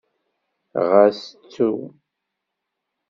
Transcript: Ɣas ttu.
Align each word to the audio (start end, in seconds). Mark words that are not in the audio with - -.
Ɣas 0.89 1.19
ttu. 1.35 1.71